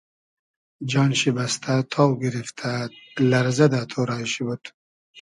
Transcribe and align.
جان 0.89 1.11
شی 1.19 1.31
بئستۂ 1.35 1.73
تاو 1.91 2.11
گیریفتئد 2.21 2.89
لئرزۂ 3.29 3.65
دۂ 3.73 3.81
تۉرای 3.91 4.25
شی 4.31 4.41
بود 4.47 4.63